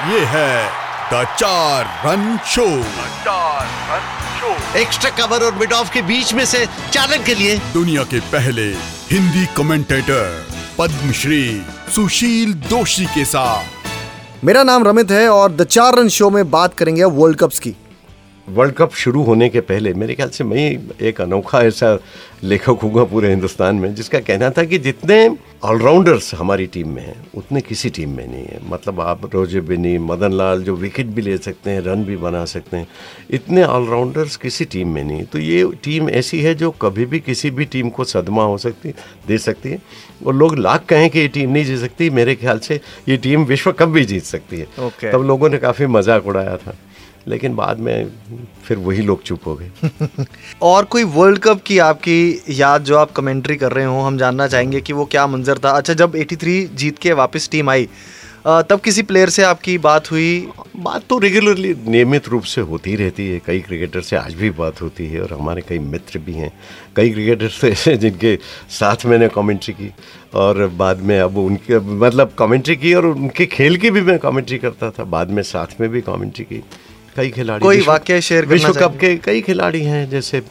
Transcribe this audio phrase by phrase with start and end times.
[0.00, 0.68] ये है
[1.12, 2.66] द चार रन शो
[3.24, 4.04] चार रन
[4.38, 8.20] शो एक्स्ट्रा कवर और मिड ऑफ़ के बीच में से चालन के लिए। दुनिया के
[8.32, 8.66] पहले
[9.10, 10.46] हिंदी कमेंटेटर
[10.78, 11.44] पद्मश्री
[11.94, 16.74] सुशील दोषी के साथ। मेरा नाम रमित है और द चार रन शो में बात
[16.74, 17.74] करेंगे वर्ल्ड कप्स की।
[18.48, 21.98] वर्ल्ड कप शुरू होने के पहले मेरे ख्याल से मैं एक अनोखा ऐसा
[22.44, 25.18] लेखक हूँगा पूरे हिंदुस्तान में जिसका कहना था कि जितने
[25.64, 29.96] ऑलराउंडर्स हमारी टीम में हैं उतने किसी टीम में नहीं है। मतलब आप रोज़े बिनी
[30.00, 32.86] मदन लाल जो विकेट भी ले सकते हैं रन भी बना सकते हैं
[33.30, 37.50] इतने ऑलराउंडर्स किसी टीम में नहीं। तो ये टीम ऐसी है जो कभी भी किसी
[37.50, 38.94] भी टीम को सदमा हो सकती
[39.28, 39.80] दे सकती है।
[40.26, 43.44] और लोग लाख कहें कि ये टीम नहीं जीत सकती मेरे ख्याल से ये टीम
[43.44, 45.12] विश्व कप भी जीत सकती है। Okay.
[45.12, 46.76] तब लोगों ने काफ़ी मज़ाक उड़ाया था।
[47.28, 48.12] लेकिन बाद में
[48.64, 49.70] फिर वही लोग चुप हो गए।
[50.62, 54.46] और कोई वर्ल्ड कप की आपकी याद जो आप कमेंट्री कर रहे हो हम जानना
[54.46, 57.88] चाहेंगे कि वो क्या मंजर था। अच्छा जब 83 जीत के वापस टीम आई
[58.46, 60.48] तब किसी प्लेयर से आपकी बात हुई?
[60.76, 64.80] बात तो रेगुलरली नियमित रूप से होती रहती है। कई क्रिकेटर से आज भी बात
[64.82, 66.52] होती है और हमारे कई मित्र भी हैं।
[66.96, 68.36] कई क्रिकेटर्स ऐसे जिनके
[68.70, 69.92] साथ मैंने कमेंट्री की
[70.34, 74.58] और बाद में अब उनके मतलब कमेंट्री की और उनके खेल की भी मैं कमेंट्री
[74.58, 76.64] करता था। बाद में साथ में भी कमेंट्री की।
[77.16, 80.42] कई खिलाड़ी कोई विश्व- शेयर विश्व कप के कई खिलाड़ी हैं जैसे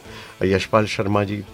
[0.44, 1.44] यशपाल शर्मा जी।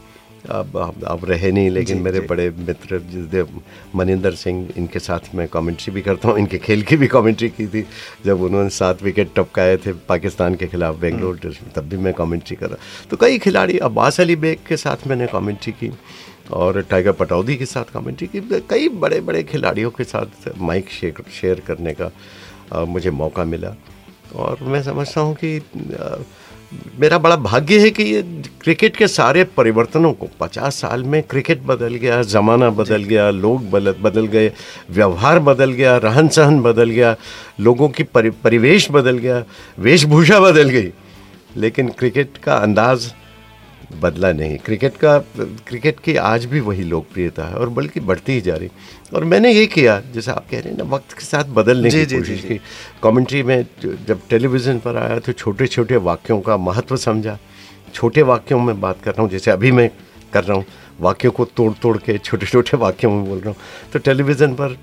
[0.51, 3.63] अब अब अब रहे नहीं लेकिन जी, मेरे जी। बड़े मित्र जिसदेव
[3.95, 7.67] मनिंदर सिंह इनके साथ मैं कमेंट्री भी करता हूँ इनके खेल की भी कमेंट्री की
[7.67, 7.87] थी
[8.27, 12.15] जब उन्होंने सात विकेट टपकाए थे पाकिस्तान के खिलाफ बेंगलोर टेस्ट में तब भी मैं
[12.15, 12.77] कमेंट्री कर रहा
[13.11, 15.93] तो कई खिलाड़ी अब्बास अली बेग के साथ मैंने कमेंट्री की
[16.51, 20.27] और टाइगर पटौदी के साथ कमेंट्री की। कई बड़े बड़े खिलाड़ियों के साथ
[20.59, 20.89] माइक
[21.41, 22.11] शेयर करने का
[22.85, 23.75] मुझे मौका मिला।
[24.35, 26.17] और मैं समझता हूँ कि आ,
[27.01, 28.23] मेरा बड़ा भाग्य है कि ये
[28.63, 33.71] क्रिकेट के सारे परिवर्तनों को 50 साल में क्रिकेट बदल गया ज़माना बदल गया लोग
[33.71, 34.53] बदल बदल गए
[34.91, 37.15] व्यवहार बदल गया रहन सहन बदल गया
[37.61, 39.45] लोगों की परि, परिवेश बदल गया
[39.79, 40.93] वेशभूषा बदल गई।
[41.57, 43.13] लेकिन क्रिकेट का अंदाज
[43.93, 45.19] बदला नहीं। क्रिकेट का
[45.69, 48.71] क्रिकेट की आज भी वही लोकप्रियता है और बल्कि बढ़ती ही जा रही।
[49.15, 51.99] और मैंने ये किया जैसे आप कह रहे हैं ना वक्त के साथ बदलने जी,
[51.99, 52.61] की जी, कोशिश की।
[53.03, 57.39] कमेंट्री में जब टेलीविज़न पर आया तो छोटे छोटे वाक्यों का महत्व समझा।
[57.95, 59.91] छोटे वाक्यों में बात कर रहा हूँ जैसे अभी मैं
[60.33, 60.65] कर रहा हूँ
[61.01, 64.77] वाक्यों को तोड़ तोड़ के छोटे छोटे वाक्यों में बोल रहा हूँ। तो टेलीविज़न पर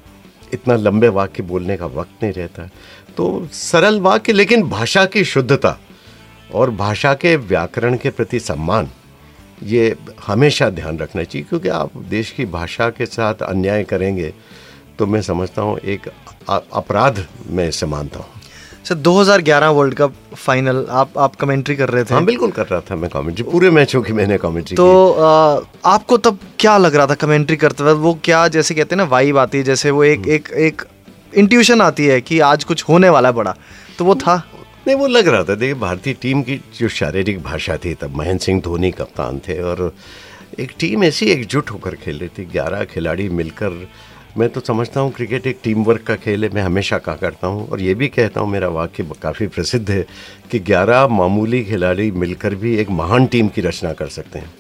[0.54, 2.70] इतना लंबे वाक्य बोलने का वक्त नहीं रहता।
[3.18, 5.78] तो सरल वाक्य लेकिन भाषा की शुद्धता
[6.56, 8.90] और भाषा के व्याकरण के प्रति सम्मान
[9.64, 9.96] ये
[10.28, 14.34] हमेशा ध्यान रखना चाहिए क्योंकि आप देश की भाषा के साथ अन्याय करेंगे
[15.00, 16.08] तो मैं समझता हूँ एक
[16.50, 18.42] अपराध मैं इसे मानता हूँ।
[18.86, 22.80] सर 2011 वर्ल्ड कप फाइनल आप आप कमेंट्री कर रहे थे। हाँ बिल्कुल कर रहा
[22.82, 27.08] था मैं कमेंट्री पूरे मैचों की मैंने कमेंट्री तो अ, आपको तब क्या लग रहा
[27.08, 28.00] था कमेंट्री करते वक्त?
[28.00, 30.82] वो क्या जैसे कहते हैं ना वाइब आती है जैसे वो एक एक एक
[31.34, 33.56] इंट्यूशन आती है कि आज कुछ होने वाला है बड़ा।
[33.98, 34.36] तो वो था।
[34.88, 38.44] नहीं वो लग रहा था देखिए भारतीय टीम की जो शारीरिक भाषा थी तब महेंद्र
[38.44, 39.92] सिंह धोनी कप्तान थे और
[40.60, 43.88] एक टीम ऐसी एकजुट होकर खेल रही थी ग्यारह खिलाड़ी मिलकर
[44.38, 47.48] मैं तो समझता हूँ क्रिकेट एक टीम वर्क का खेल है मैं हमेशा कहा करता
[47.48, 50.06] हूँ और ये भी कहता हूँ मेरा वाक्य काफ़ी प्रसिद्ध है
[50.52, 54.54] कि ग्यारह मामूली खिलाड़ी मिलकर भी एक महान टीम की रचना कर सकते हैं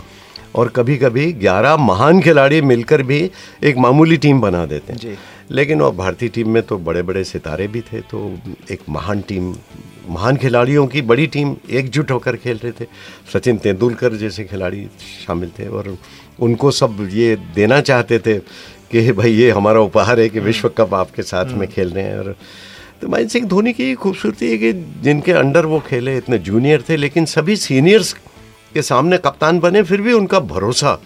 [0.56, 3.19] और कभी कभी ग्यारह महान खिलाड़ी मिलकर भी
[3.63, 5.16] एक मामूली टीम बना देते हैं जी।
[5.51, 8.19] लेकिन और भारतीय टीम में तो बड़े बड़े सितारे भी थे तो
[8.72, 9.53] एक महान टीम
[10.09, 12.85] महान खिलाड़ियों की बड़ी टीम एकजुट होकर खेल रहे थे।
[13.33, 14.87] सचिन तेंदुलकर जैसे खिलाड़ी
[15.27, 15.97] शामिल थे और
[16.39, 18.39] उनको सब ये देना चाहते थे
[18.91, 22.19] कि भाई ये हमारा उपहार है कि विश्व कप आपके साथ में खेल रहे हैं।
[22.19, 22.35] और
[23.01, 26.97] तो महेंद्र सिंह धोनी की खूबसूरती है कि जिनके अंडर वो खेले इतने जूनियर थे
[26.97, 28.13] लेकिन सभी सीनियर्स
[28.73, 30.99] के सामने कप्तान बने फिर भी उनका भरोसा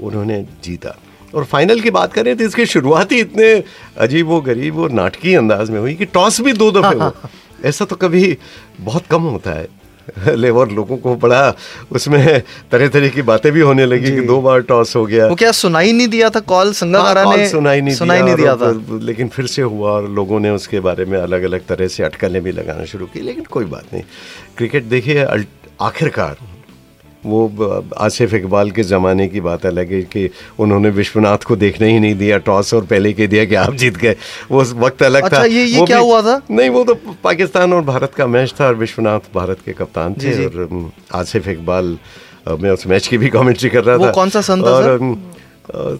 [0.00, 0.98] उन्होंने जीता।
[1.34, 3.64] और फाइनल की बात करें तो इसकी शुरुआत ही इतने
[3.98, 7.12] अजीब व गरीब और नाटकीय अंदाज में हुई कि टॉस भी दो दफे हुआ।
[7.64, 8.38] ऐसा तो कभी
[8.80, 9.68] बहुत कम होता है।
[10.34, 11.54] लेबर लोगों को बड़ा
[11.92, 12.42] उसमें
[12.72, 15.52] तरह तरह की बातें भी होने लगी कि दो बार टॉस हो गया। वो क्या
[15.52, 16.40] सुनाई नहीं दिया था?
[16.40, 20.08] कॉल संगकारा हाँ, ने सुनाई नहीं सुनाई नहीं दिया था। लेकिन फिर से हुआ और
[20.10, 23.44] लोगों ने उसके बारे में अलग अलग तरह से अटकलें भी लगाना शुरू की लेकिन
[23.44, 24.02] कोई बात नहीं।
[24.56, 25.26] क्रिकेट देखिए
[25.80, 26.36] आखिरकार
[27.26, 32.00] वो आसिफ इकबाल के ज़माने की बात अलग है कि उन्होंने विश्वनाथ को देखने ही
[32.00, 34.16] नहीं दिया टॉस और पहले के दिया कि आप जीत गए।
[34.50, 36.40] वो उस वक्त अलग अच्छा, था। ये- ये क्या हुआ था?
[36.50, 40.34] नहीं वो तो पाकिस्तान और भारत का मैच था और विश्वनाथ भारत के कप्तान थे
[40.34, 41.98] जी। और आसिफ इकबाल
[42.48, 45.18] मैं उस मैच की भी कमेंट्री कर रहा था। कौन सा सन था, और,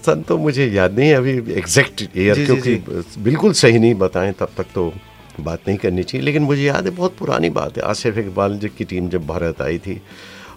[0.06, 2.74] सन तो मुझे याद नहीं है अभी एग्जैक्ट ईयर क्योंकि
[3.18, 4.92] बिल्कुल सही नहीं बताएँ तब तक तो
[5.40, 8.84] बात नहीं करनी चाहिए लेकिन मुझे याद है बहुत पुरानी बात है। आसिफ इकबाल की
[8.84, 10.00] टीम जब भारत आई थी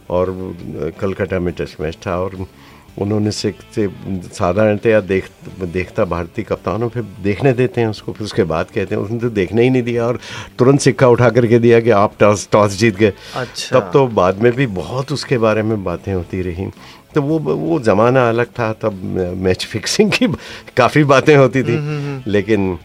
[0.10, 0.32] और
[1.00, 2.46] कलकत्ता में टेस्ट मैच था और
[2.98, 3.88] उन्होंने से, से
[4.34, 5.30] साधारणतया देख
[5.62, 9.30] देखता भारतीय कप्तानों फिर देखने देते हैं उसको फिर उसके बाद कहते हैं उसने तो
[9.30, 10.20] देखने ही नहीं दिया और
[10.60, 14.42] तुरंत सिक्का उठा करके दिया कि आप टॉस टॉस जीत गए। अच्छा। तब तो बाद
[14.44, 16.70] में भी बहुत उसके बारे में बातें होती रहीं।
[17.16, 18.94] तो वो वो ज़माना अलग था तब
[19.38, 20.28] मैच फिक्सिंग की
[20.78, 21.78] काफ़ी बातें होती थी।
[22.28, 22.78] लेकिन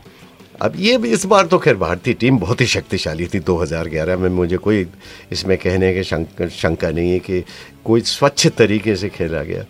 [0.63, 4.29] अब ये भी इस बार तो खैर भारतीय टीम बहुत ही शक्तिशाली थी 2011 में।
[4.29, 4.87] मुझे कोई
[5.33, 7.45] इसमें कहने के शंक, शंका नहीं है कि
[7.85, 9.65] कोई स्वच्छ तरीके से खेला गया।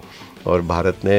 [0.47, 1.19] और भारत ने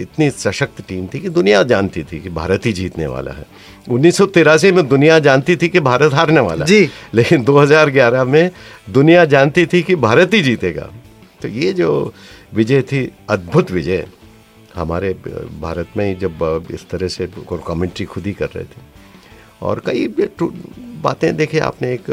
[0.00, 3.46] इतनी सशक्त टीम थी कि दुनिया जानती थी कि भारत ही जीतने वाला है।
[3.88, 4.20] उन्नीस
[4.64, 8.50] में दुनिया जानती थी कि भारत हारने वाला जी। है लेकिन 2011 में
[8.90, 10.88] दुनिया जानती थी कि भारत ही जीतेगा।
[11.42, 12.14] तो ये जो
[12.54, 14.06] विजय थी अद्भुत विजय।
[14.74, 15.12] हमारे
[15.60, 17.28] भारत में ही जब इस तरह से
[17.66, 18.99] कमेंट्री खुद ही कर रहे थे।
[19.62, 20.14] और कई
[21.02, 22.10] बातें देखे आपने एक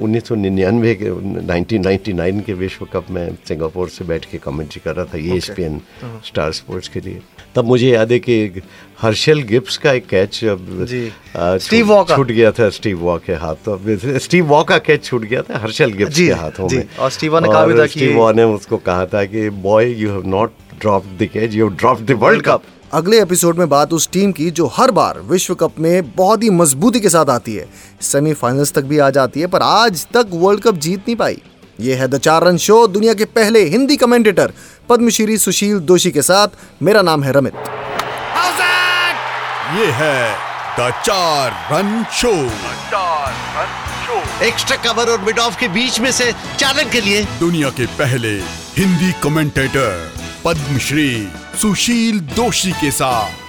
[0.00, 4.96] उन्नीस सौ निन्यानवे के 1999 के विश्व कप में सिंगापुर से बैठ के कमेंट्री कर
[4.96, 5.80] रहा था ये एसपीएन
[6.26, 7.20] स्टार स्पोर्ट्स के लिए।
[7.54, 8.62] तब मुझे याद है कि
[9.00, 10.44] हर्षल गिब्स का एक कैच।
[11.36, 13.80] आ, स्टीव छूट- वॉ छूट गया था स्टीव वॉ के हाथ। तो
[14.18, 17.38] स्टीव वॉ का कैच छूट गया था हर्षल गिब्स जी, के हाथों में। और स्टीव
[17.38, 21.04] ने कहा था कि- स्टीव ने उसको कहा था कि boy you have not drop
[21.04, 22.62] the catch you have drop the world cup
[22.94, 26.50] अगले एपिसोड में बात उस टीम की जो हर बार विश्व कप में बहुत ही
[26.50, 27.64] मजबूती के साथ आती है।
[28.00, 31.40] सेमीफाइनल्स तक भी आ जाती है पर आज तक वर्ल्ड कप जीत नहीं पाई।
[31.80, 34.52] ये है द चार रन शो दुनिया के पहले हिंदी कमेंटेटर
[34.88, 36.48] पद्मश्री सुशील दोषी के साथ।
[36.82, 37.54] मेरा नाम है रमित।
[39.78, 40.32] ये है
[40.80, 42.34] द चार रन शो।
[42.90, 43.70] चार रन
[44.04, 46.30] शो। एक्स्ट्रा कवर और मिड ऑफ़ के बीच में से
[46.62, 48.34] रन के लिए। दुनिया के पहले
[48.76, 50.10] हिंदी कमेंटेटर
[50.44, 53.41] पद्मश्री। सुशील दोषी के साथ।